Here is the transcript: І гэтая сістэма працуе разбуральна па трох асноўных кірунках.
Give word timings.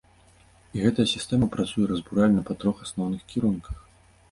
І 0.77 0.81
гэтая 0.85 1.05
сістэма 1.11 1.49
працуе 1.57 1.85
разбуральна 1.93 2.47
па 2.49 2.59
трох 2.65 2.83
асноўных 2.89 3.21
кірунках. 3.35 3.89